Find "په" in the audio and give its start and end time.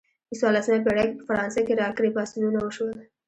0.27-0.33, 1.19-1.23